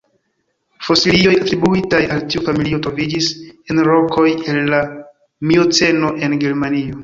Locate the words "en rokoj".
3.75-4.27